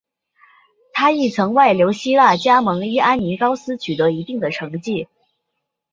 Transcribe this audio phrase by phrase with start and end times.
[0.93, 5.07] 他亦曾外流希腊加盟伊安尼高斯取得一定的成绩。